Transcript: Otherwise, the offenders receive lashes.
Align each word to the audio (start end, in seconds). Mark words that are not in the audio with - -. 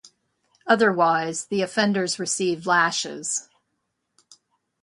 Otherwise, 0.65 1.45
the 1.45 1.61
offenders 1.61 2.17
receive 2.17 2.65
lashes. 2.65 3.47